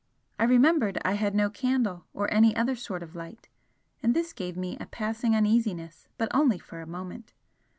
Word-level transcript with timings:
I 0.39 0.45
remembered 0.45 0.97
I 1.05 1.13
had 1.13 1.35
no 1.35 1.51
candle 1.51 2.05
or 2.11 2.33
any 2.33 2.55
other 2.55 2.75
sort 2.75 3.03
of 3.03 3.13
light 3.15 3.49
and 4.01 4.15
this 4.15 4.33
gave 4.33 4.57
me 4.57 4.75
a 4.79 4.87
passing 4.87 5.35
uneasiness, 5.35 6.07
but 6.17 6.33
only 6.33 6.57
for 6.57 6.81
a 6.81 6.87
moment. 6.87 7.33